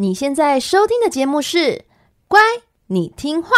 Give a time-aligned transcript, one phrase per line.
[0.00, 1.58] 你现在收听的节目是
[2.26, 2.40] 《乖，
[2.86, 3.50] 你听话》，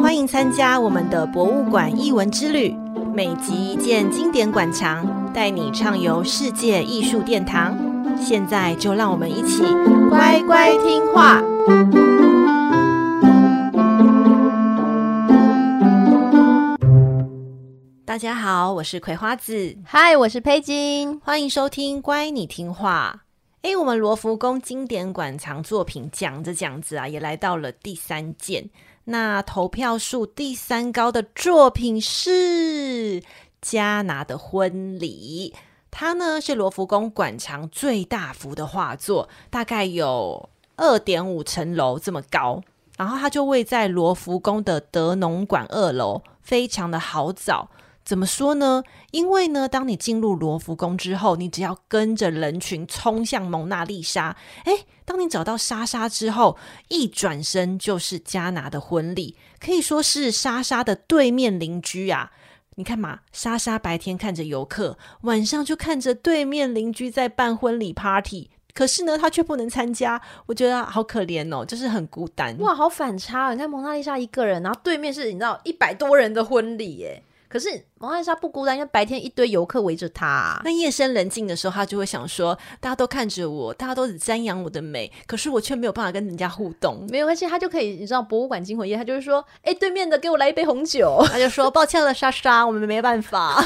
[0.00, 2.72] 欢迎参加我们的博物馆艺文之旅，
[3.12, 7.76] 每集一件经典馆藏，带你畅游世界艺术殿堂。
[8.16, 9.64] 现在就让我们一起
[10.08, 11.42] 乖乖听话。
[18.10, 19.76] 大家好，我是葵花子。
[19.84, 21.20] 嗨，我是佩金。
[21.20, 23.20] 欢迎收听《乖，你听话》。
[23.70, 28.68] 哎，我们罗浮宫经典馆藏作品讲着讲着啊，也来到了第三件。
[29.04, 33.22] 那投票数第三高的作品是
[33.62, 35.54] 加拿的婚礼。
[35.92, 42.60] 它呢是罗浮宫馆藏最大幅的画作，大概有二点五层楼这么高。
[42.96, 47.70] 然后它就位在罗浮宫的德农馆二楼，非常的好找。
[48.04, 48.82] 怎么说呢？
[49.12, 54.36] 因为呢，当你进入罗浮宫之后，你只要跟着人群冲向蒙娜丽莎。
[54.64, 56.56] 诶，当你找到莎莎之后，
[56.88, 62.32] 一转身就是加拿的婚礼，可以说是莎莎的对面邻居啊。
[62.76, 68.50] 你看嘛，莎莎白天看着游客，晚上就看着对面邻居在办婚礼 party。
[68.72, 72.56] 可是呢，她却不能参加，我觉得好可怜哦，就是很孤单。
[72.58, 73.52] 哇，好反差！
[73.52, 77.22] 你看蒙娜丽莎一个人，然后对面是你知道一百多人的婚礼耶。
[77.50, 80.60] 可是蒙娜丽莎不孤单，因为白天一堆游客围着她。
[80.64, 87.04] 那夜深人静的时候，她就会想说：大家都看着我，大家都只瞻仰我的美，可是我却没有办法跟人家互动。
[87.10, 91.20] 没有关系，她就可以，你知道，博物馆惊魂夜，她就是说：哎，对面的给我来一杯红酒。
[91.26, 93.56] 她就说：抱歉了，莎莎，我们没办法。
[93.60, 93.64] 哇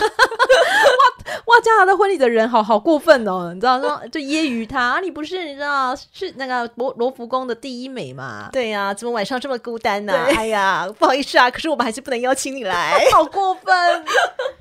[1.47, 8.51] 哇，加拿大婚礼的人好好过分哦，你知道说就揶揄他啊，你不是你知道是那个罗罗浮宫的第一美嘛？
[8.53, 10.27] 对呀、啊，怎么晚上这么孤单呢、啊？
[10.37, 14.05] 哎呀，不好意思啊，可是我们还是不能邀请你来， 好过分。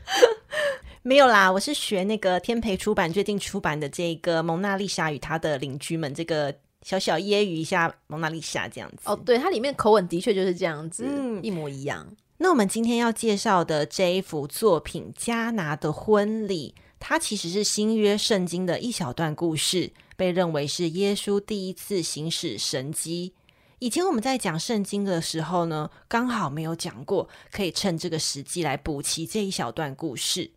[1.05, 8.99] 没有啦，我是学那个天培出版最近出版的这个《蒙娜丽莎与她的邻居们》，这个小小揶揄一下蒙娜丽莎这样子。
[9.03, 12.07] 哦，对，它里面口吻的确就是这样子，嗯，一模一样。
[12.43, 23.31] 那我们今天要介绍的这一幅作品《加拿的婚礼》，它其实是新约圣经的一小段故事，被认为是耶稣第一次行使神迹。
[23.79, 30.51] 以前我们在讲圣经的时候呢，刚好没有讲过，可以趁这个时机来补齐这一小段故事。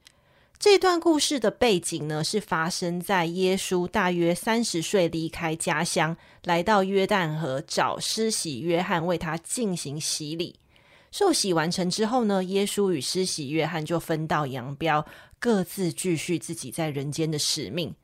[0.59, 10.57] 这段故事的背景呢，是发生在耶稣大约三十岁离开家乡，来到约旦河找施洗约翰为他进行洗礼。
[11.19, 15.06] 受洗完成之后呢，耶稣与施洗约翰就分道扬镳，
[15.38, 17.94] 各自继续自己在人间的使命。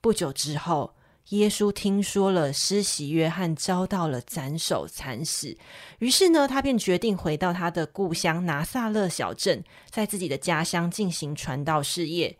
[0.00, 0.94] 不久之后，
[1.30, 5.58] 耶稣听说了施洗约翰遭到了斩首惨死，
[5.98, 12.38] 于是呢，他便决定回到他的故乡拿撒勒小镇，在自己的家乡进行传道事业。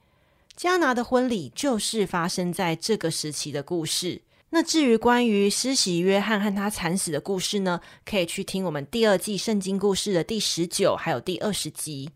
[0.55, 4.23] 加拿的婚礼就是发生在这个时期的故事。
[4.51, 12.11] 那至于关于施洗约翰和他惨死的故事呢，可以去听我们第二季圣经故事的第十九还有第二十集。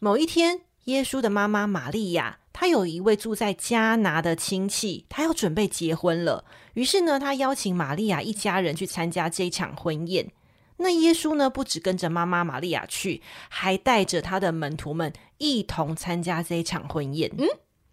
[0.00, 2.40] 某一天，耶稣的妈妈玛利亚。
[2.54, 6.44] 他有一位住在加拿的亲戚，他要准备结婚了。
[6.74, 10.30] 于是呢，他邀请玛利亚一家人去参加这场婚宴。
[10.76, 17.32] 那耶稣呢，不只跟着妈妈玛利亚去，还带着他的门徒们一同参加这场婚宴。
[17.38, 17.46] 嗯，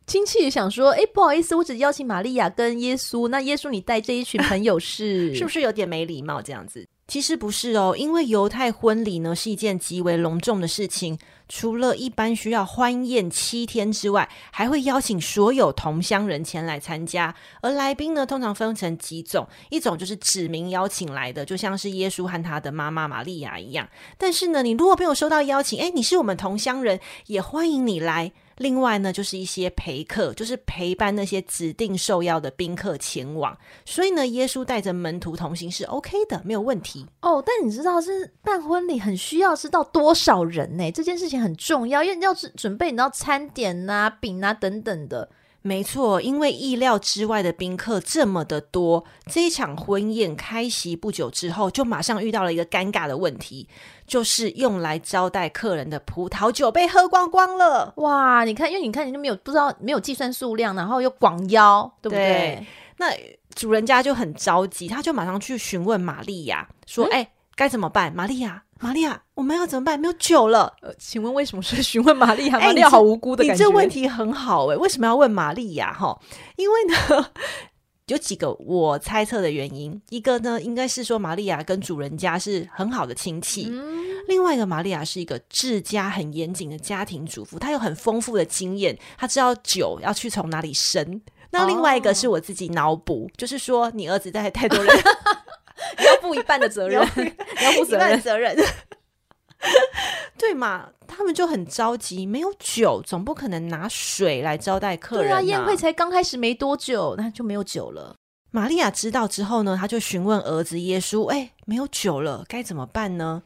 [0.09, 3.27] 亲戚想说，哎，不好意思，我只邀请玛利亚跟耶稣。
[3.27, 6.41] 那耶稣，你带这一群朋友是 是不是有点没礼貌？
[6.41, 6.83] 这样子。
[7.07, 11.15] 其实不是哦，因为犹太婚礼呢是一件极为隆重的事情，
[11.47, 17.35] 除了一般需要欢宴七天之外，还会邀请所有同乡人前来参加。
[17.62, 23.88] 而来宾呢，通常分成几种，一种就是指名邀请来的，就像是耶稣和他的妈妈玛利亚一样。
[24.17, 28.31] 但是呢，你如果没有收到邀请，诶，你是我们同乡人，也欢迎你来。
[28.59, 33.57] 另外呢，就是一些陪客，就是陪伴那些指定受邀的宾客前往。
[33.85, 37.07] 所以呢，耶稣带着门徒同行是 OK 的，没有问题。
[37.21, 40.91] 哦，但你知道是办婚礼很需要知道多少人呢？
[40.91, 45.29] 这件事情很重要，因为你要准备你要餐点呐、饼啊等等的。
[45.69, 53.69] 没错，因为意料之外的宾客这么的多，这一场婚宴开席不久之后，就马上遇到了一个尴尬的问题，
[54.07, 57.94] 就是用来招待客人的葡萄酒被喝光光了。
[57.98, 62.18] 哇，你看，因为你看你就没有不知道没有计算数量，然后又广邀，对不对？
[62.18, 62.68] 对，
[62.98, 63.13] 那
[63.54, 68.63] 主人家就很着急，他就马上去询问玛利亚，说：“哎、欸，该怎么办？”玛利亚。
[68.79, 69.99] 玛利亚，我们要怎么办？
[69.99, 70.73] 没有酒了。
[70.81, 72.59] 呃，请问为什么是询问玛利亚？
[72.59, 73.63] 玛利亚好无辜的感觉。
[73.63, 75.93] 你这问题很好诶，为什么要问玛利亚？
[75.93, 76.17] 哈，
[76.55, 77.29] 因为呢，
[78.07, 80.01] 有几个我猜测的原因。
[80.09, 83.67] 一个呢，应该是说玛利亚跟主人家是很好的亲戚。
[83.69, 84.07] 嗯。
[84.27, 91.19] 另外一个，玛利亚是一个治家很严谨的家庭主妇，她有很丰富的经验，她知道酒要去从哪里生。
[91.51, 94.95] 那另外一个是我自己脑补，哦，就是说你儿子带太多人。
[95.97, 98.55] 你要负一半的责任，你要负责任 责任，
[100.37, 100.89] 对嘛？
[101.07, 105.41] 他们就很着急，没有酒，总不可能拿水来招待客人啊。
[105.41, 108.15] 宴会才刚开始没多久，那就没有酒了。
[108.51, 113.43] 玛利亚知道之后呢，他就询问儿子耶稣：“哎，没有酒了，该怎么办呢？”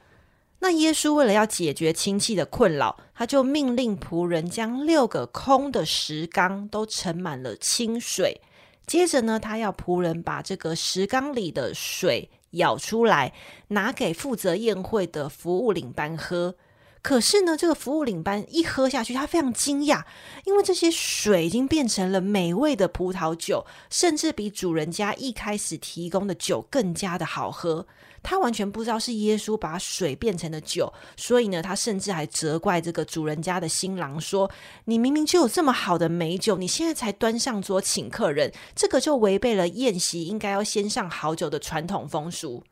[0.60, 8.40] 那耶稣为了要解决亲戚的困扰，他就命令仆人将六个空的石缸都盛满了清水。
[8.86, 13.34] 接着呢，他要仆人把这个石缸里的水舀出来，
[13.70, 16.56] 拿给负责宴会的服务领班喝。
[17.02, 20.04] 可是呢，这个服务领班一喝下去，他非常惊讶，
[20.46, 27.86] 因为这些水已经变成了美味的葡萄酒，甚至比主人家一开始提供的酒更加的好喝。
[28.24, 34.50] 他完全不知道是耶稣把水变成了酒，所以呢，他甚至还责怪这个主人家的新郎说
[34.86, 42.64] ：“你明明就有这么好的美酒，你现在才端上桌请客人，这个就违背了宴席应该要先上好酒的传统风俗。”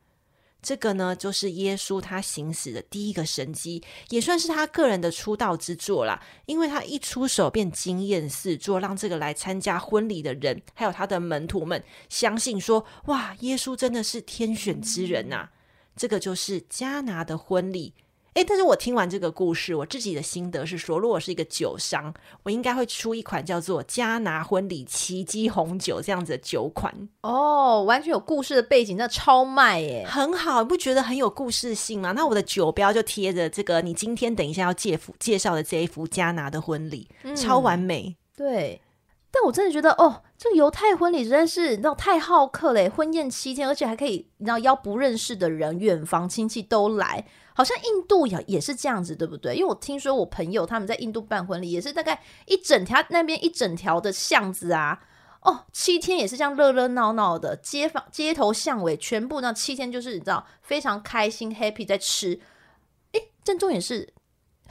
[0.62, 6.22] 这个呢，就是耶稣他行使的第一个神迹，也算是他个人的出道之作啦。
[6.46, 15.50] 因为他一出手便惊艳四座，让这个来参加婚礼的人，还有他的门徒们相信说：哇，耶稣真的是天选之人呐！
[15.96, 17.94] 这个就是迦拿的婚礼。
[18.36, 22.14] 诶，但是我听完这个故事，我自己的心得是说，如果是一个酒商，
[22.44, 32.14] 我应该会出一款叫做“加拿婚礼奇迹红酒”这样子的酒款哦，完全有故事的背景，那超卖耶，很好，你不觉得很有故事性吗？
[32.14, 38.16] 那我的酒标就贴着这个，你今天等一下要介绍介绍的这一幅加拿的婚礼，嗯，超完美。
[38.38, 38.82] 对，
[39.30, 47.26] 但我真的觉得哦，这个犹太婚礼实在是那种太好客嘞，婚宴七天，而且还可以，你知道邀不认识的人、远房亲戚都来。
[47.54, 49.56] 好像印度也也是这样子，对不对？
[49.56, 55.00] 因为我听说我朋友他们在印度办婚礼，也是大概一整条那边一整条的巷子啊，
[55.42, 62.40] 哦，七天也是这样热热闹闹的，街坊街头巷尾全部那七天就是你知道非常开心 happy 在吃，
[63.12, 64.14] 诶，正宗也是。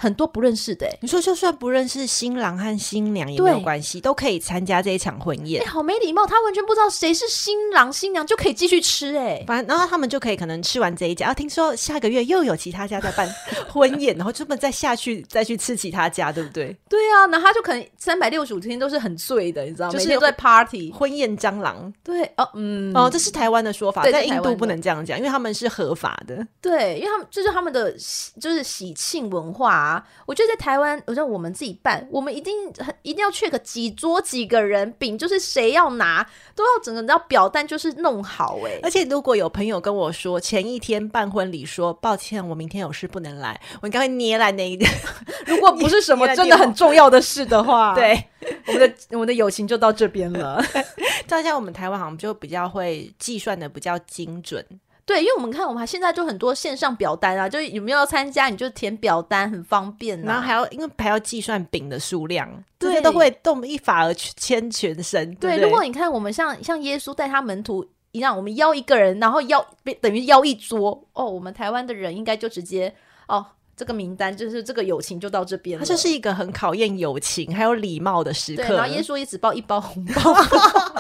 [0.01, 5.63] 很多不认识的，你说就算不认识新郎和新娘也没有关系，都可以参加这一场婚宴。
[5.63, 13.29] 哎，好没礼貌，他完全不知道谁是新郎新娘就可以继续吃哎，反正然后他们就可以可能吃完这一家，啊，听说下个月又有其他家在办
[13.69, 16.75] 婚宴，然后这么再下去 再去吃其他家，对不对？
[16.89, 19.93] 对啊，那他就可能三百六十五天都是很醉的，你知道吗？
[19.93, 21.93] 就是在 party 婚宴蟑螂。
[22.03, 26.47] 对哦，嗯哦，这是台湾的说法，在印度不能这样讲，因为他们是合法的。
[26.63, 27.93] 对，因为他们这，就是他们的
[28.41, 29.90] 就是喜庆文化啊。
[30.27, 38.81] 我觉得在台湾，我觉得我们自己办，我们一定很一定要 check 几桌几个人，饼就是谁要拿，都要整个你知道表单就是弄好哎、欸。
[38.83, 44.91] 而且如果有朋友跟我说前一天办婚礼说抱歉，我明天有事不能来，我应该会捏来那一点。
[45.47, 48.25] 如果不是什么真的很重要的事的话， 对，
[48.67, 50.63] 我们的我们的友情就到这边了。
[51.27, 54.65] 大家我们台湾好像就比较会计算的比较精准。
[55.11, 60.23] 对，因为我们看，我们现在就很多线上表单啊，就有没有要参加，你就填表单，很方便、啊。
[60.25, 62.49] 然后还要，因为还要计算饼的数量，
[62.79, 65.35] 对，这些都会动一法而牵全身。
[65.35, 69.67] 对，对，如果你看我们像像耶稣带他门徒一样，我们邀一个人，然后邀
[70.01, 72.95] 等于邀一桌哦，我们台湾的人应该就直接
[73.27, 73.45] 哦。
[73.81, 78.67] 这个名单就是这个友情就到这边了，它就是一个很考验友情还有礼貌的时刻。
[78.67, 80.35] 对，然后耶稣也只包一包红包，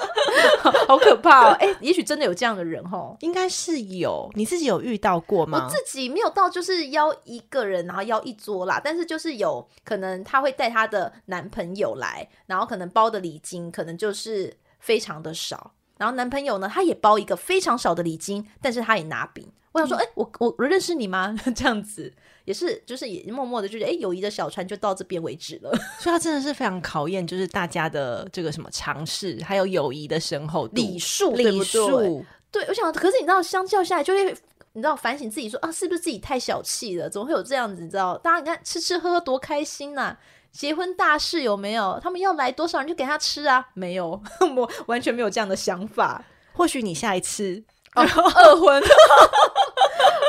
[0.88, 1.56] 好可怕哦！
[1.60, 4.30] 哎，也许真的有这样的人哦，应该是有。
[4.34, 5.62] 你自己有遇到过吗？
[5.62, 8.80] 我自己没有到，就是邀一个人，然后邀一桌啦。
[8.82, 15.72] 但是就是有可能他会带他的男朋友来，然后可能包的礼金可能就是非常的少。
[16.00, 19.47] 然后男朋友呢，他也包一个非常少的礼金，但是他也拿饼。
[19.73, 21.37] 我想说，哎、嗯，我我我认识你吗？
[21.54, 22.11] 这样子
[22.47, 25.71] 也是，就是也默默的，就是哎，友谊的小船就到这边为止了。
[26.00, 32.25] 所以，他真的是非常考验，就是大家的这个什么常识，还有友谊的深厚度、礼数、礼数。
[32.50, 34.25] 对，我想，可是你知道，相较下来，就会
[34.73, 37.11] 你知道反省自己说，说啊，是不是自己太小气了？
[37.11, 37.83] 怎么会有这样子？
[37.83, 40.19] 你知道，大家你看吃吃喝喝多开心呐、啊！
[40.52, 41.99] 结婚大事有没有？
[42.02, 43.69] 他们要来多少人就给他吃啊？
[43.75, 44.21] 没有，
[44.57, 46.25] 我完全没有这样的想法。
[46.52, 47.62] 或许你下一次
[47.95, 48.83] 哦，二婚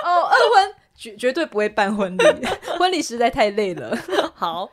[0.03, 2.23] 哦，二婚绝绝对不会办婚礼，
[2.79, 3.97] 婚礼实在太累了。
[4.33, 4.69] 好。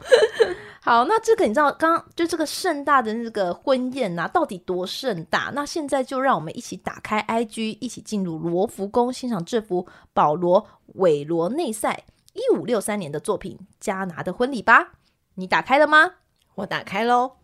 [0.80, 5.50] 好，那这个你知道，刚刚就这个盛大的那个婚宴呐、啊，到底多盛大？
[5.54, 14.92] 那现在就让我们一起打开 IG，一起进入罗浮宫欣赏这幅保罗韦罗内塞一五六三年的作品《加拿的婚礼》吧。
[15.38, 16.14] 你打开了吗？
[16.56, 17.36] 我打开喽。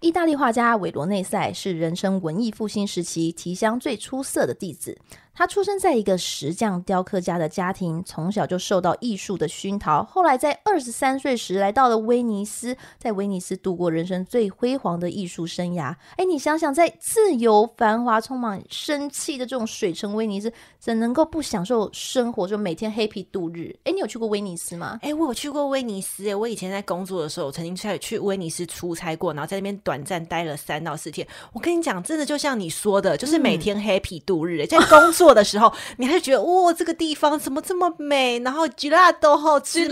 [0.00, 5.00] 意大利画家韦罗内塞是人生文艺复兴时期提香最出色的弟子。
[5.34, 10.04] 他出生在一个石匠雕刻家的家庭，从小就受到艺术的熏陶。
[10.04, 15.94] 后来在二十三岁时来到了威尼斯，在威尼斯度过人生最辉煌的艺术生涯。
[16.16, 23.74] 哎，你想想，在自由、繁华、充满生气的这种水城威尼斯，怎能够不享受生活，就每天 happy 度日？
[23.84, 24.98] 哎，你有去过威尼斯吗？
[25.00, 26.28] 哎，我有去过威尼斯。
[26.28, 31.26] 哎，我以前在工作的时候，曾经去去威尼斯出差过，然后在那边短暂待了三到四天。
[31.54, 34.60] 我跟你讲，真的就像你说的，就是每天 happy 度日。
[34.60, 35.21] 哎、在工作。
[35.22, 38.40] 做的时候，你还是觉得哇，这个地方怎么这么美？
[38.40, 39.88] 然后吉拉都好吃，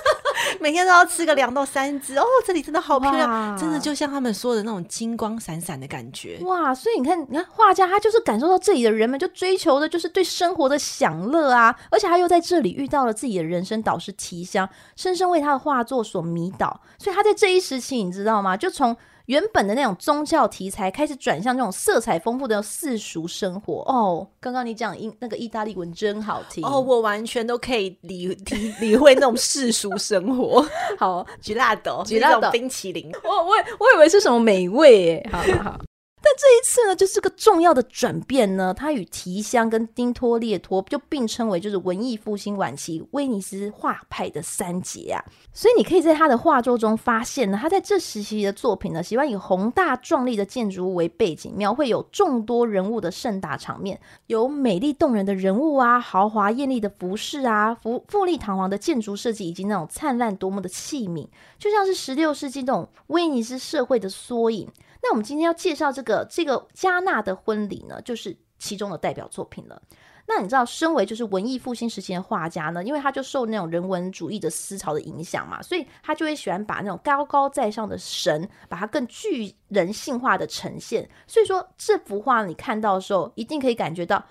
[0.58, 2.24] 每天都要吃个两到三只哦。
[2.46, 6.74] 这里真的好漂亮，真的就像他们说的那种金光闪闪的感觉哇！
[6.74, 16.80] 所以你看，你看画家他就是感受到这里的人们就追求的就是对生活的享乐啊，而且他又在这里遇到了自己的人生导师提香，深深为他的画作所迷倒。
[16.98, 18.56] 所以他在这一时期，你知道吗？
[18.56, 18.96] 就从
[19.30, 24.26] 原本的那种宗教题材开始转向这种色彩丰富的世俗生活哦。
[24.40, 30.66] 刚刚你讲英那个意大利文真好听哦，我完全都可以理 理理会那种世俗生活。
[30.98, 33.08] 好，Gelato， 吉拉豆冰淇淋。
[33.22, 35.28] 我我我以为是什么美味诶。
[35.30, 35.80] 好好好。
[36.22, 38.74] 但这一次呢，就是个重要的转变呢。
[38.74, 45.24] 他与提香跟丁托列托就并称为就是文艺复兴晚期威尼斯画派的三杰啊。
[45.54, 61.26] 所以你可以在他的画作中发现呢，他在这时期的作品呢，喜欢以宏大壮丽的建筑物为背景，描绘有众多人物的盛大场面，有美丽动人的人物啊，豪华艳丽的服饰啊，富富丽堂皇的建筑设计，以及那种灿烂夺目的器皿，
[61.58, 64.68] 就像是十六世纪那种威尼斯社会的缩影。
[65.02, 69.80] 那我们今天要介绍这个这个加纳的婚礼呢，就是其中的代表作品了。
[70.26, 81.08] 那你知道，身为就是文艺复兴时期的画家呢，因为他就受那种人文主义的思潮的影响嘛，所以他就会喜欢把那种高高在上的神，把它更具人性化的呈现。
[81.26, 84.24] 所以说，这幅画你看到的时候，一定可以感觉到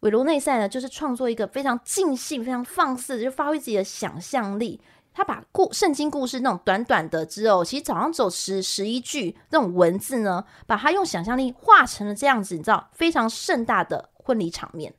[0.00, 4.78] 韦罗内塞呢，就是创作一个非常尽兴、非常放肆，就发挥自己的想象力。
[5.16, 14.92] 他把故圣经故事那种短短的只有其实早上走十十一句那种文字呢，把它用想象力画成了这样子，你知道非常盛大的婚礼场面。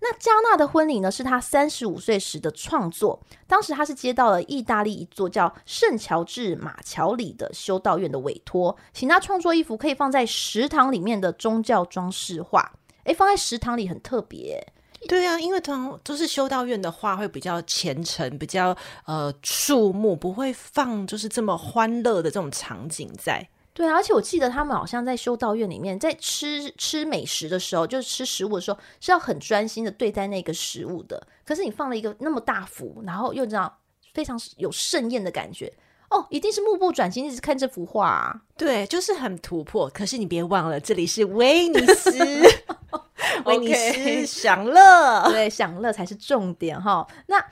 [0.00, 3.22] 那加纳的婚礼呢，是他三十五岁时的创作。
[3.46, 12.72] 当时他是接到了意大利一座叫圣乔治马乔里的修道院的委托，请他创作一幅可以放在食堂里面的宗教装饰画。
[13.04, 14.72] 诶，放在食堂里很特别。
[15.08, 18.76] 对啊，因为通常都是修道院的话会比较虔诚，比较
[19.06, 23.48] 呃肃穆，不会放就是这么欢乐的这种场景在。
[23.72, 31.26] 对啊，而且我记得他们好像在修道院里面，在吃吃美食的时候，就是吃食物的时候，是要很专心的对待那个食物的。
[31.46, 33.72] 可是你放了一个那么大幅，然后又这样
[34.12, 35.72] 非常有盛宴的感觉
[36.10, 38.42] 哦，一定是目不转睛一直看这幅画啊。
[38.56, 39.88] 对，就是很突破。
[39.88, 42.18] 可是你别忘了，这里是威尼斯。
[43.44, 47.06] 威尼斯享乐，对，享乐才是重点哈。
[47.26, 47.44] 那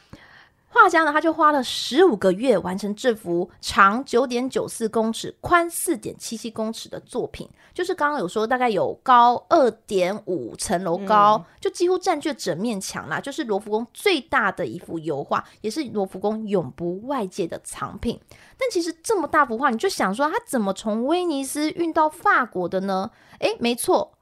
[0.70, 13.18] 画家呢，他就花了十五个月完成这幅长九点九四公尺、宽四点七七公尺的作品，就是刚刚有说大概有高二点五层楼高，嗯、就几乎占据整面墙啦。
[13.18, 18.20] 就是罗浮宫最大的一幅油画，也是罗浮宫永不外借的藏品。
[18.58, 23.10] 但其实这么大幅画，你就想说，他怎么从威尼斯运到法国的呢？
[23.38, 24.17] 诶，没错。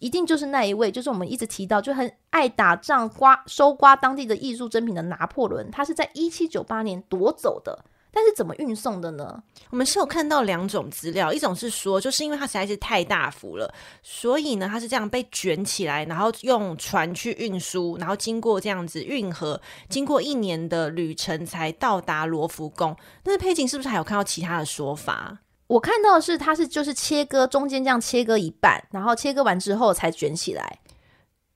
[0.00, 7.84] 一定就是那一位，就是我们一直提到就很爱打仗、刮收刮当地的艺术珍品的拿破仑，他是在一七九八年夺走的。
[8.10, 9.40] 但是怎么运送的呢？
[9.68, 22.96] 我们是有看到两种资料，一种是说，就是因为它实在是太大幅了，所以呢，它是这样被卷起来，然后用船去运输，然后经过这样子运河，经过一年的旅程才到达罗浮宫。
[23.22, 25.38] 但是佩锦是不是还有看到其他的说法？
[25.68, 30.80] 我看到的是，它是就是切割中间这样切割一半，然后切割完之后才卷起来。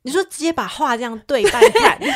[0.02, 1.98] 你说直接把画这样对 半砍？
[1.98, 2.08] 对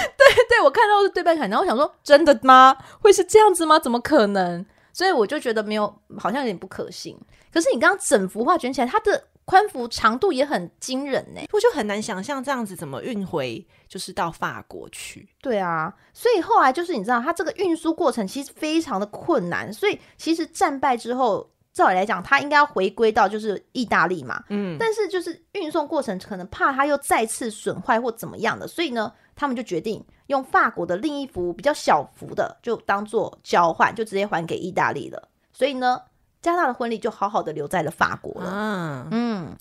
[0.49, 2.77] 对，我看到是对半砍，然后我想说，真的吗？
[3.01, 3.79] 会是这样子吗？
[3.79, 4.65] 怎么可能？
[4.93, 5.87] 所以我就觉得没有，
[6.19, 7.17] 好像有点不可信。
[7.53, 15.29] 可是你刚刚整幅画卷起来，它的宽幅长度也很惊人呢，我就很难想象这样子怎么运回，就是到法国去。
[15.41, 21.49] 对啊，所以后来就是你知道，它这个运输过程其实非常的困难，所以其实战败之后。
[21.77, 35.29] 照理来讲，它应该要回归到就是意大利嘛，嗯，但是就是运送过程可能怕它又再次损坏或怎么样的，所以呢，他们就决定用法国的另一幅比较小幅的，就当做交换，就直接还给意大利了。
[35.53, 36.01] 所以呢，
[36.41, 38.51] 加纳的婚礼就好好的留在了法国了。
[38.55, 39.57] 嗯嗯，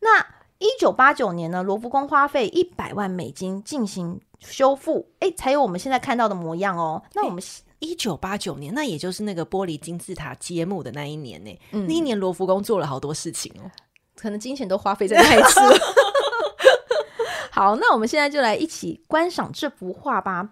[0.00, 0.26] 那
[0.58, 7.04] 一九八九年呢，罗浮宫花费一百万美金进行修复，哎，才有我们现在看到的模样哦。
[7.14, 7.40] 那我们。
[7.80, 11.58] 一九八九年，那也就是那个玻璃金字塔揭幕的那一年呢。
[11.72, 13.68] 嗯、那一年罗浮宫做了好多事情哦，
[14.14, 15.78] 可能金钱都花费在那一次了。
[17.50, 20.50] 好，那我们现在就来一起观赏这幅画吧。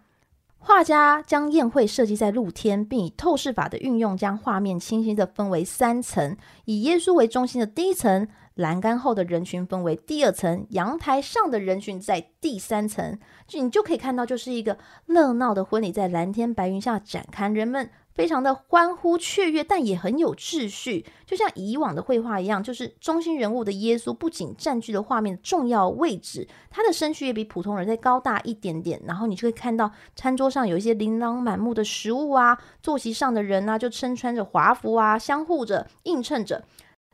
[0.58, 8.28] 画家将宴会设计在露天，并以透视法的运用，将画面清晰地分为三层，以耶稣为中心的第一层。
[8.58, 13.16] 栏杆后的人群分为第二层，阳台上的人群在第三层。
[13.46, 22.60] 就你就可以看到，就是一个热闹的婚礼在蓝天白云下展开，人们非常的欢呼雀跃，但也很有秩序，就像以往的绘画一样。
[22.60, 29.00] 就是中心人物的耶稣不仅占据了画面的重要位置，他的身躯也比普通人再高大一点点。
[29.06, 36.64] 然后你就会看到餐桌上有一些琳琅满目的食物啊，坐席上的人啊就身穿着华服啊，相互着映衬着。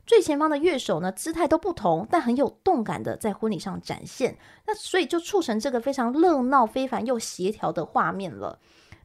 [0.05, 4.37] 最前方的乐手呢，姿态都不同，但很有动感的在婚礼上展现。
[4.67, 8.59] 那所以就促成这个非常热闹、非凡又协调的画面了。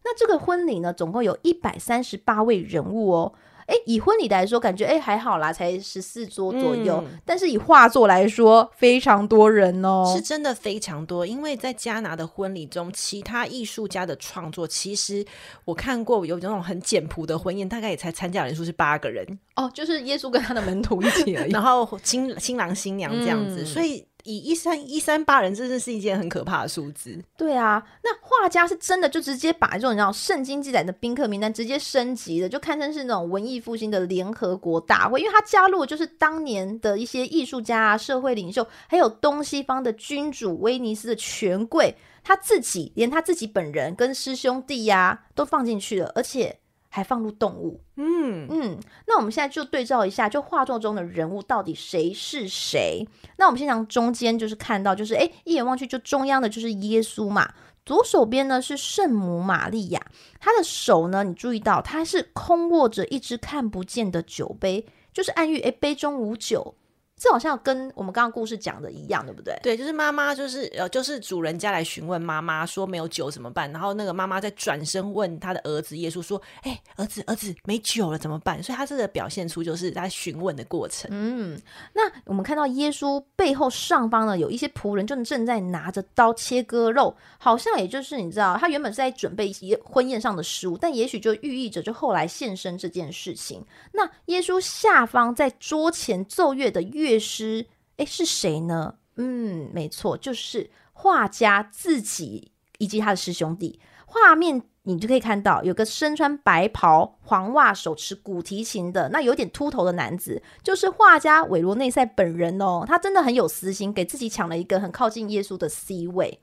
[0.04, 3.32] 那这个婚礼呢，总共有一百三十八位人物哦。
[3.70, 7.00] 哎，以婚礼来说，感觉哎还好啦，才十四桌左右。
[7.06, 11.24] 嗯、但是以画作来说，非常多人哦，是真的非常多。
[11.24, 15.24] 因为在加拿的婚礼中，其他艺术家的创作，其实
[15.64, 19.24] 我看过有那种很简朴的婚宴，大概也才参加人数是八个人
[19.54, 24.04] 哦，就是耶稣跟他的门徒一起而已， 然后新新郎新娘这样子，嗯、所以。
[24.24, 27.18] 以一三一三八人，真的是一件很可怕的数字。
[27.36, 46.59] 对啊，那画家是真的就直接把这种你知道圣经记载的宾客名单直接升级了，就堪称是那种文艺复兴的联合国大会，因为他加入就是当年的一些艺术家啊、社会领袖，还有东西方的君主、威尼斯的权贵，他自己连他自己本人跟师兄弟呀、都放进去了，而且。
[46.92, 53.06] 还放入动物，嗯嗯，那我们现在就对照一下，就画作中的人物到底谁是谁？
[53.38, 57.54] 那我们先从中间就是看到，就是诶，一眼望去就中央的就是耶稣嘛，
[57.86, 60.04] 左手边呢是圣母玛利亚，
[60.40, 66.74] 她的手呢，你注意到她是空握着一只看不见的酒杯，就是暗喻诶，杯中无酒。
[67.20, 69.54] 这好像跟我们刚刚故事讲的一样，对不对？
[69.62, 73.70] 对，就是妈妈，就是呃，就是主人家来询问妈妈说没有酒怎么办？
[73.72, 81.10] 然后那个妈妈再转身问他的儿子耶稣说：“哎，儿子，儿子，没酒了怎么办？”所以他这个表现出就是在询问的过程。
[81.12, 81.60] 嗯，
[81.92, 93.62] 那我们看到耶稣背后上方呢，有一些仆人就正在拿着刀切割肉，好像也就是你知道，他原本是在准备一些婚宴上的食物，但也许就寓意着就后来献身这件事情。
[93.92, 97.09] 那耶稣下方在桌前奏乐的乐。
[97.10, 98.94] 乐师，诶，是谁呢？
[99.16, 103.80] 嗯，没错，就是画家自己以及他的师兄弟。
[104.06, 112.84] 画面你就可以看到，有个身穿白袍、黄袜、手持古提琴的那有点秃头的男子，就是画家韦罗内塞本人哦。
[112.86, 116.40] 他真的很有私心，给自己抢了一个很靠近耶稣的 C 位。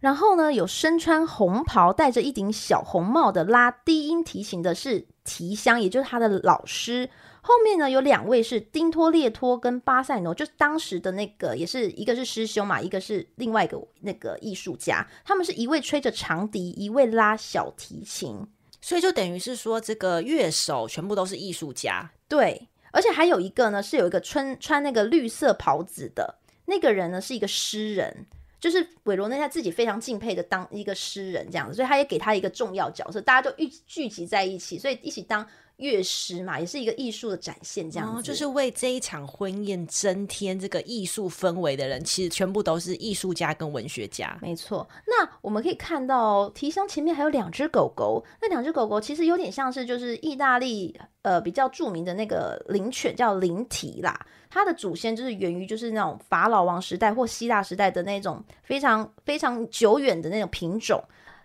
[0.00, 7.08] 然后呢，有身穿红袍、戴着一顶小红帽的拉低音提琴的是提香，也就是他的老师。
[7.40, 15.06] 后面呢，有两位是丁托列托跟巴塞诺，就是当时的那个，也是一个是师兄嘛，一个是另外一个那个艺术家。
[15.24, 18.46] 他们是一位吹着长笛，一位拉小提琴，
[18.80, 22.10] 所以就等于是说，这个乐手全部都是艺术家。
[22.28, 26.34] 对，而且还有一个呢，是有一个穿穿那个绿色袍子的
[26.66, 28.26] 那个人呢，是一个诗人，
[28.60, 35.46] 就是韦罗内他自己非常敬佩的当一个诗人这样子，所以他也给他一个重要角色，大家就聚聚集在一起，所以一起当。
[35.78, 44.36] 乐师嘛，也是一个艺术的展现，这样子、哦、就是为这一场婚宴增添这个艺术氛围的人，其实全部都是艺术家跟文学家。
[44.42, 61.00] 没错，那我们可以看到提香前面还有两只狗狗，那两只狗狗其实有点像是就是意大利呃比较著名的那个灵犬叫灵缇啦，它的祖先就是源于就是那种法老王时代或希腊时代的那种非常非常久远的那种品种。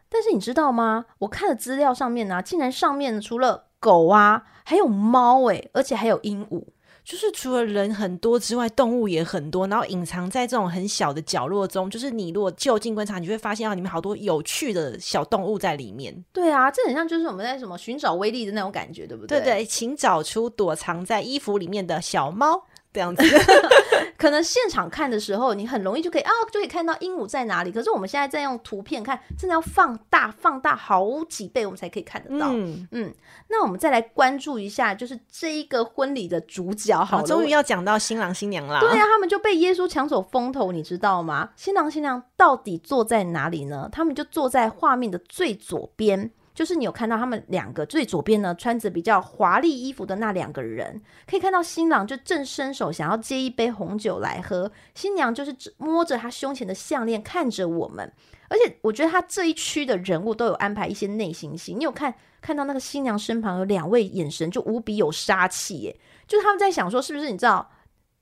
[0.10, 1.06] 但是你知道吗？
[1.18, 6.64] 我看的资料上面呢、啊，竟然上面除了狗啊，还有猫诶，而且还有鹦鹉。
[7.04, 11.90] 就是除了人很多之外，动物也很多，然后隐藏在这种很小的角落中。
[11.90, 16.24] 就是你如果就近观察，你就会发现啊，里面好多有趣的小动物在里面。
[16.32, 19.42] 对啊，这很像就是我们在什么寻找威力的那种感觉，对不对？
[19.42, 22.64] 对对，请找出躲藏在衣服里面的小猫。
[22.94, 23.24] 这样子，
[24.24, 27.74] 可能现场看的时候，你很容易就可以啊，就可以看到鹦鹉在哪里。
[27.74, 32.48] 可是我们现在在用图片看，真的要放大、放大好几倍，我们才可以看得到。
[32.54, 33.14] 嗯嗯，
[33.50, 37.04] 那我们再来关注一下，就是这一个婚礼的主角。
[37.04, 38.80] 好，终于要讲到新郎新娘啦。
[38.80, 41.50] 对啊，他们就被耶稣抢走风头，你知道吗？
[41.58, 43.90] 新郎新娘到底坐在哪里呢？
[43.92, 46.32] 他们就坐在画面的最左边。
[46.54, 58.12] 就是你有看到他们两个最左边呢，穿着比较华丽衣服的那两个人，可以看到新郎就正伸手想要接一杯红酒来喝，新娘就是摸着他胸前的项链看着我们。
[58.50, 67.72] 而且我觉得他这一区的人物都有安排一些内心戏，你有看看到那个新娘身旁有两位眼神就无比有杀气耶，就是他们在想说是不是你知道，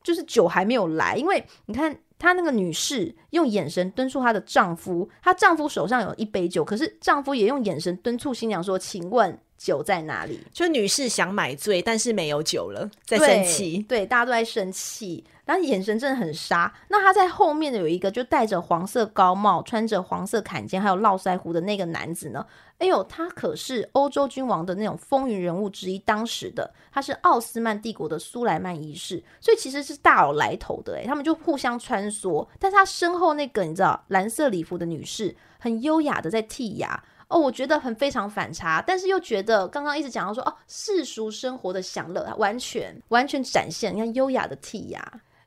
[0.01, 1.97] 就是酒还没有来，因为你看。
[2.21, 13.85] 她那个女士用眼神敦促她的丈夫，她丈夫手上有一杯酒，可是丈夫也用眼神敦促新娘说：“请问酒在哪里？”就女士想买醉，但是没有酒了，在生气。
[13.87, 15.23] 对，大家都在生气。
[15.43, 16.71] 然后眼神真的很杀。
[16.87, 22.45] 那他在后面的有一个，就戴着黄色高帽、穿着黄色坎肩，还有络腮胡的那个男子呢？
[22.77, 30.95] 哎呦，他可是欧洲君王的那种风云人物之一，当时的他是奥斯曼帝国的苏莱曼一世，所以其实是大有来头的。
[30.97, 37.03] 哎，他们就互相穿梭，但是他身后那个你知道蓝色礼服的女士，很优雅的在剔牙。
[37.31, 45.01] 哦，我觉得很非常反差，但是又觉得刚刚一直讲到说哦，世俗生活的享乐，完全完全展现，你看优雅的剔牙。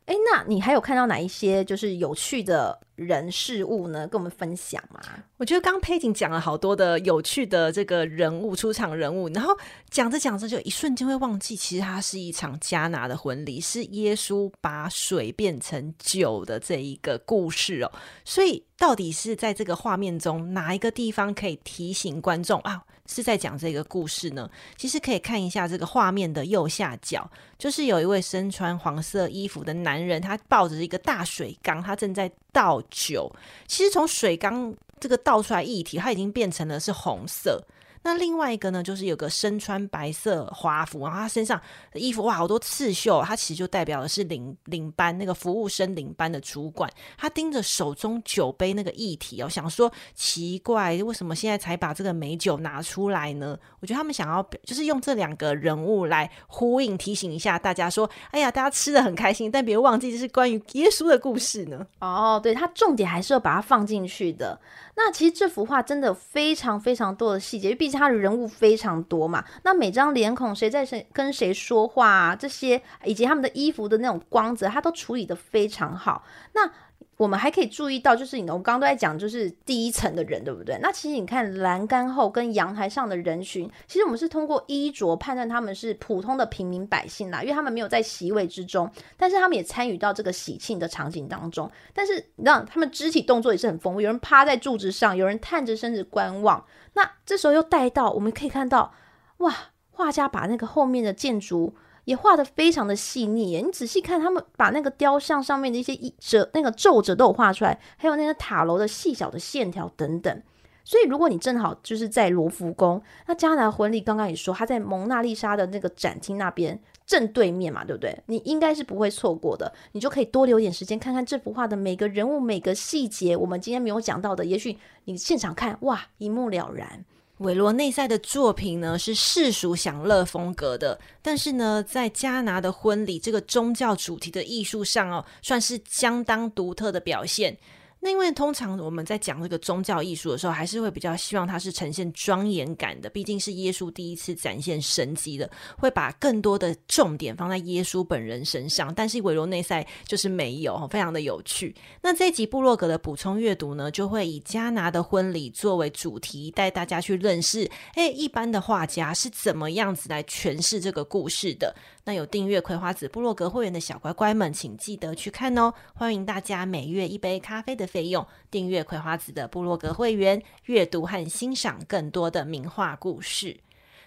[0.06, 4.06] 哎，那你还有看到哪一些就是有趣的人事物呢？
[4.06, 5.00] 跟我们分享吗？
[5.38, 9.56] 我觉得刚佩景讲了好多的有趣的这个人物出场人物，然后
[9.88, 17.90] 讲着讲着就一瞬间会忘记，其实它是一场加拿的婚礼，是耶稣把水变成酒的这一个故事哦。
[18.26, 22.82] 所以到底是在这个画面中哪一个地方可以提醒观众啊？
[23.06, 24.50] 是在讲这个故事呢？
[24.76, 33.30] 其实可以看一下这个画面的右下角，就是有一位身穿黄色衣服的男人，他抱着一个大水缸，他正在倒酒。
[33.66, 37.62] 其实从水缸这个倒出来液体，它已经变成了是红色。
[38.04, 41.60] 那另外一个呢，就是有个身穿白色华服，然后他身上
[41.94, 46.88] 衣服哇，好多刺绣，他其实就代表的是领领班那个服务生领班的主管。
[47.16, 53.58] 他盯着手中酒杯那个液体哦，想说奇怪，为什么现在才把这个美酒拿出来呢？
[53.80, 61.86] 我觉得他们想要就是用这两个人物来呼应，提醒一下大家说，哎呀，大家吃得很开心，但别忘记这是关于耶稣的故事呢。
[62.00, 64.60] 哦，对，他重点还是要把它放进去的。
[64.96, 69.44] 那其实这幅画真的非常非常多的细节，毕竟他的人物非常多嘛。
[69.62, 76.24] 那每张脸孔，谁在谁跟谁说话啊，这些以及他们的衣服的那种光泽，他都处理的非常好。
[76.52, 76.70] 那
[77.16, 80.78] 我们还可以注意到，就是你，我刚刚都在讲，就是第一层的人，对不对？
[80.82, 91.70] 那其实你看栏杆后跟阳台上的人群，其实我们是通过衣着判断他们是普通的平民百姓啦，因为他们没有在席位之中，但是他们也参与到这个喜庆的场景当中。
[91.92, 96.64] 但是让，他们肢体动作也是很丰富，有人趴在柱子上，有人探着身子观望。
[96.94, 98.92] 那这时候又带到，我们可以看到，
[99.38, 99.54] 哇，
[99.92, 101.76] 画家把那个后面的建筑。
[102.04, 110.42] 也画得非常的细腻耶，你仔细看，他们把那个雕像上面的一些褶、那个皱褶都有画出来，还有那个塔楼的细小的线条等等。
[110.86, 118.14] 所以，如果你正好就是在罗浮宫，那迦拿婚礼刚刚也说他在蒙娜丽莎的那个展厅那边正对面嘛，对不对？
[118.26, 123.34] 你应该是不会错过的，你就可以多留点时间看看这幅画的每个人物、每个细节。
[123.34, 127.06] 我们今天没有讲到的，也许你现场看，哇，一目了然。
[127.38, 137.58] 韦罗内塞的作品呢，是世俗享乐风格的，但是呢，在加拿的婚礼这个宗教主题的艺术上哦，算是相当独特的表现。
[138.04, 148.94] 那因为通常我们在讲这个宗教艺术的时候，还是会比较希望它是呈现庄严感的，毕竟是耶稣第一次展现神迹的，会把更多的重点放在耶稣本人身上。
[148.94, 151.74] 但是维罗内塞就是没有，非常的有趣。
[152.02, 161.74] 那这一集部落格的补充阅读呢，就会以加拿的婚礼作为主题，带大家去认识，诶，一般的画家是怎么样子来诠释这个故事的。
[162.06, 165.72] 那有订阅葵花子部落格会员的小乖乖们，请记得去看哦！
[165.94, 173.58] 欢迎大家每月一杯咖啡的费用订阅葵花子的部落格会员，阅读和欣赏更多的名画故事。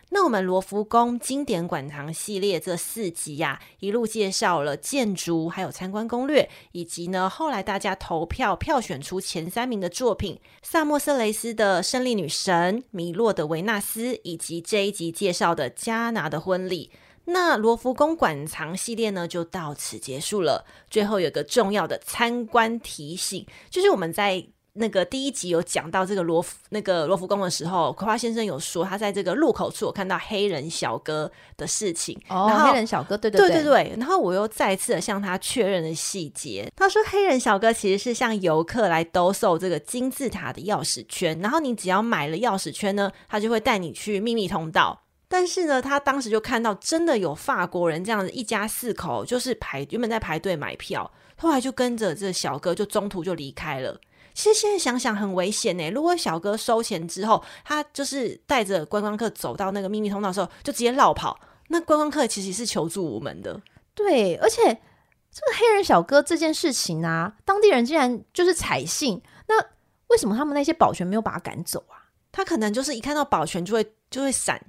[0.09, 16.91] 那我们罗浮宫经典馆藏系列这四集呀、一路介绍了建筑，还有参观攻略，以及呢后来大家投票票选出前三名的作品：萨莫色雷斯的《胜利女神》、米洛的《维纳斯》，以及这一集介绍的加拿的婚礼。
[17.29, 20.65] 那罗浮宫馆藏系列呢，就到此结束了。
[20.89, 24.47] 最后有个重要的参观提醒，就是我们在
[24.79, 32.17] 那个第一集有讲到这个罗浮那个罗浮宫的时候，葵花先生有说他在这个入口处有看到黑人小哥的事情。
[32.29, 33.95] 哦，黑人小哥，对对对对对。
[33.97, 36.71] 然后我又再次的向他确认了细节。
[36.75, 45.01] 他说，黑人小哥其实是向游客来兜售这个金字塔的钥匙圈，然后你只要买了钥匙圈呢，他就会带你去秘密通道。
[45.29, 53.99] 但是呢，他当时就看到真的有法国人这样子一家四口，就是排原本在排队买票，后来就跟着这小哥就中途就离开了。
[54.33, 55.89] 其实现在想想很危险呢。
[55.89, 61.37] 如果小哥收钱之后，他就是带着观光客走到那个秘密通道的时候，就直接绕跑，
[61.67, 63.59] 那观光客其实是求助无门的。
[63.95, 69.59] 对，而且这个黑人小哥这件事情啊，当地人竟然就是采信，那
[70.07, 72.07] 为什么他们那些保全没有把他赶走啊？
[72.31, 74.61] 他可能就是一看到保全就会就会闪。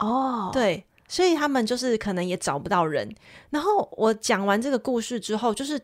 [0.00, 0.52] 哦，oh.
[0.52, 3.08] 对，所以他们就是可能也找不到人。
[3.48, 5.80] 然后我讲完这个故事之后，就是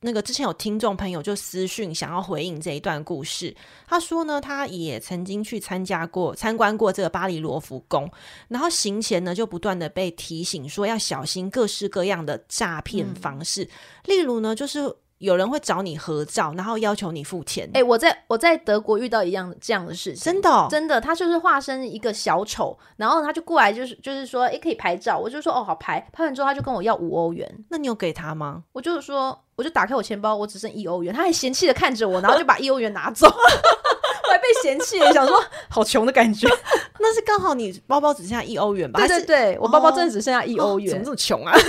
[0.00, 3.54] 那个之前有听众朋友就私讯想要回应这一段故事。
[3.86, 8.10] 他说呢，他也曾经去参加过、参观过这个巴黎罗浮宫，
[8.48, 13.70] 然后行前呢就不断的被提醒说要小心各式各样的诈骗方式，嗯、
[14.04, 14.94] 例如呢就是。
[15.20, 17.68] 有人会找你合照，然后要求你付钱。
[17.74, 26.00] 哎、欸，我在我在德国遇到一样这样的事情，真的、哦、真的，他就是化身一个小丑，然后他就过来，就是就是说，哎、欸，可以拍照，我就说，哦，好拍。
[26.10, 27.46] 拍完之后，他就跟我要五欧元。
[27.68, 28.64] 那你有给他吗？
[28.72, 36.48] 我就说，我就打开我钱包，我只剩一欧元，他还嫌弃的看着我，然后就把一欧元拿走， 我还被嫌弃，想说好穷的感觉。
[36.98, 39.00] 那是刚好你包包只剩下一欧元吧？
[39.00, 41.52] 对对对，我包包真的只剩下一欧元，哦、怎么这么穷啊？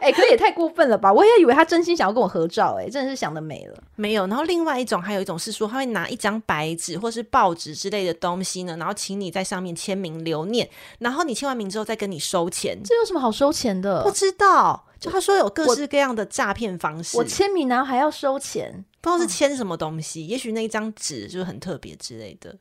[0.00, 1.12] 哎、欸，可是也太过分了吧！
[1.12, 3.82] 我也以为他真心想要跟我合照、欸，哎，真的是想得美了。
[3.96, 12.78] 没有，然后另外一种，还有一种是说，他会拿一张白纸或是报纸之类的东西呢，然后请你在上面签名留念，然后你签完名之后再跟你收钱。
[12.82, 14.02] 这有什么好收钱的？
[14.02, 17.16] 不知道，就他说有各式各样的诈骗方式。
[17.16, 22.56] 我签名然后还要收钱，不知道是签什么东西，嗯、也许那一张纸就是很特别之类的。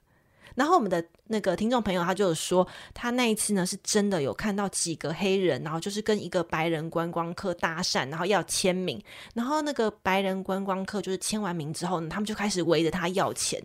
[0.59, 9.01] 然后我们的那个听众朋友他就有说，他那一次呢是真的有看到几个黑人，然后就是跟一个白人观光客搭讪，然后要签名，
[9.33, 13.63] 然后那个白人观光客就是签完名之后呢，他们就开始围着他要钱。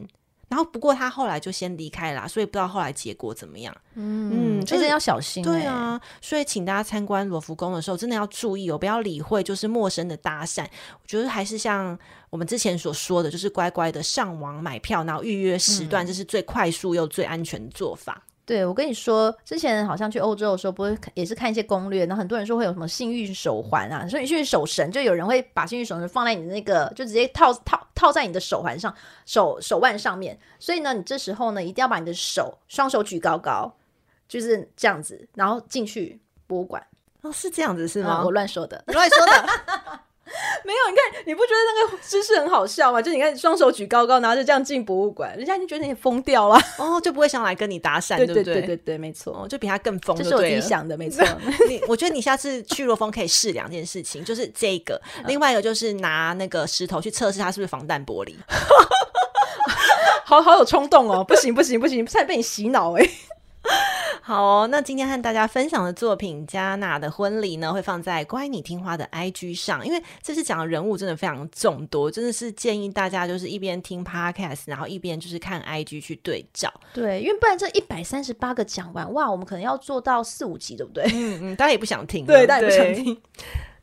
[0.55, 3.77] 然后不过他后来就先离开了，所以不知道后来结果怎么样。
[3.95, 5.51] 嗯，嗯，真的要小心，欸。
[5.51, 10.63] 对啊，所以请大家参观罗浮宫的时候，真的要注意哦，不要理会就是陌生的搭讪。
[10.63, 11.99] 我觉得还是像
[12.31, 18.23] 我们之前所说的，就是乖乖的上网买票，然后预约时段，这是最快速又最安全的做法。
[18.47, 30.39] 对，我跟你说，之前好像去欧洲的时候，不是也是看一些攻略，然后很多人说会有什么幸运手环啊，说你幸运手绳，就有人会把幸运手绳放在你的那个，就直接套套套在你的手环上，手手腕上面。
[30.59, 33.75] 所以呢，你这时候呢，一定要把你的手双手举高高，
[34.29, 36.87] 就是这样子，然后进去博物馆。
[37.23, 38.21] 哦，是这样子是吗？
[38.21, 39.74] 嗯，我乱说的，乱说的。
[40.65, 43.01] 没有，你看，你不觉得那个姿势很好笑吗？
[43.01, 48.43] 就你看，双手举高高，拿着这样进博物馆，人家就觉得你疯掉了，哦，就不会想来跟你搭讪，对不对？
[48.43, 50.17] 对对对对，没错，哦，就比他更疯。
[50.17, 51.25] 这是我自己想的，没错。
[51.69, 58.35] 你，我觉得你下次去罗浮可以试两件事情，就是这个，另外一个就是拿那个石头去测试它是不是防弹玻璃。
[60.27, 61.23] 好好有冲动哦！
[61.23, 63.07] 不行不行不行，差点被你洗脑哎。
[64.27, 76.73] 好哦，那今天和大家分享的作品《加纳的婚礼》呢，会放在乖你听话的 IG 上，因为这次讲的人物真的非常众多，真的是建议大家就是一边听 Podcast，然后一边就是看 IG 去对照。
[76.95, 81.05] 对，因为不然这一百三十八个讲完，哇，我们可能要做到四五集，对不对？
[81.13, 83.21] 嗯嗯，大家也不想听， 对，大家也不想听。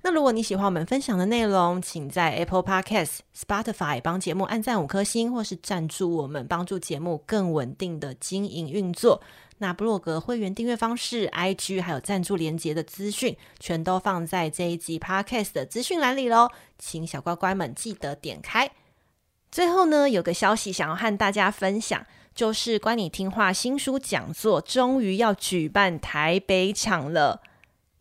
[0.02, 9.22] 那如果你喜欢我们分享的内容，请在 Apple Podcast、Spotify 帮节目按赞五颗星，或是赞助我们，帮助节目更稳定的经营运作。
[9.62, 18.72] 那部落格会员订阅方式、IG 还有赞助连结的资讯，全都放在这一集 Podcast 的资讯栏里喽，请小乖乖们记得点开。
[19.52, 27.44] 最后呢，有个消息想要和大家分享，就是乖你听话新书讲座终于要举办台北场了，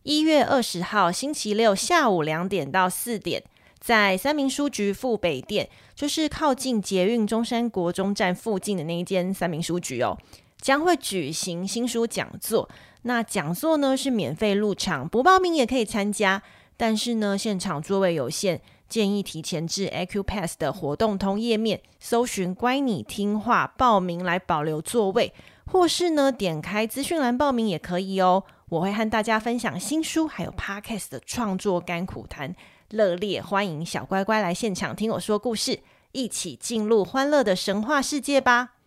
[0.01, 3.43] 一月二十号星期六下午两点到四点，
[3.79, 10.17] 在三民书局副北店，就是靠近捷运中山国中站附近的那一间三民书局哦。
[10.61, 12.69] 将会举行新书讲座，
[13.01, 16.41] 那讲座呢是免费入场，不报名也可以参加。
[16.77, 25.33] 但是呢，现场座位有限，建议提前至 Acupass 的活动通页面搜寻“乖你听话”报名来保留座位，
[25.65, 28.43] 或是呢点开资讯栏报名也可以哦。
[28.69, 32.55] 我会和大家分享新书还有 Podcast 的创作甘苦谈，
[32.89, 35.81] 热烈欢迎小乖乖来现场听我说故事，
[36.13, 38.80] 一起进入欢乐的神话世界吧。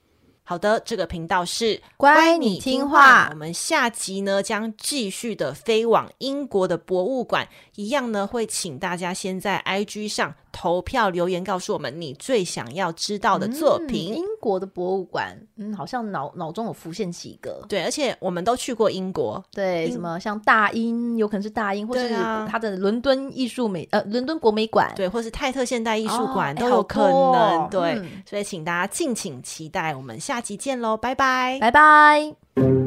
[0.46, 3.28] 好的，这个频道是乖，你听话。
[3.30, 14.12] 我们下集呢将继续的飞往英国的博物馆，一样呢会请大家先在 IG 上投票留言，告诉我们你最想要知道的作品。
[14.12, 17.64] 嗯、英国的博物馆，嗯，好像脑脑中有浮现几个。
[17.68, 22.10] 对，而且我们都去过英国，对，什么像大英，有可能是大英，或是
[22.46, 27.12] 它的伦敦艺术美，呃，伦敦国美馆，对，或是泰特现代艺术馆、哦、都有可能。
[27.12, 30.34] 哦、对、嗯，所以请大家敬请期待我们下。
[30.34, 32.83] 下期见喽，拜拜，拜拜。